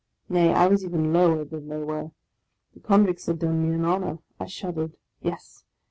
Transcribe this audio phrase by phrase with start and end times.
[0.29, 2.09] Nay, I was even lower than they were;
[2.73, 4.17] the convicts had done me an honour.
[4.39, 5.63] I shuddered: yes